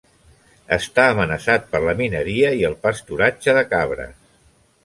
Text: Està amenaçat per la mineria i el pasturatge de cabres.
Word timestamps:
Està 0.77 1.03
amenaçat 1.09 1.69
per 1.75 1.83
la 1.85 1.95
mineria 2.01 2.49
i 2.63 2.65
el 2.71 2.79
pasturatge 2.87 3.59
de 3.59 3.67
cabres. 3.75 4.21